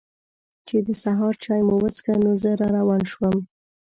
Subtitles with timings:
[0.67, 3.37] چې د سهار چای مو وڅښه نو زه را روان شوم.